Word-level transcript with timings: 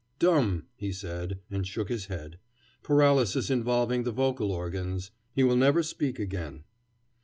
"Dumb," 0.17 0.63
he 0.77 0.91
said, 0.91 1.41
and 1.51 1.67
shook 1.67 1.87
his 1.89 2.07
head. 2.07 2.39
"Paralysis 2.81 3.51
involving 3.51 4.01
the 4.01 4.11
vocal 4.11 4.51
organs. 4.51 5.11
He 5.31 5.43
will 5.43 5.55
never 5.55 5.83
speak 5.83 6.17
again." 6.17 6.63